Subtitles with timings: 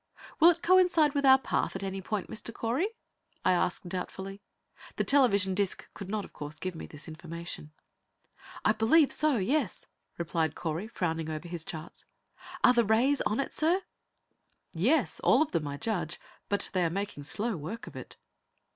[0.39, 2.51] "Will it coincide with our path at any point, Mr.
[2.51, 2.87] Correy?"
[3.45, 4.41] I asked doubtfully.
[4.95, 7.71] The television disc could not, of course, give me this information.
[8.65, 9.85] "I believe so; yes,"
[10.17, 12.05] replied Correy, frowning over his charts.
[12.63, 13.83] "Are the rays on it, sir?"
[14.73, 15.19] "Yes.
[15.19, 18.17] All of them, I judge, but they are making slow work of it."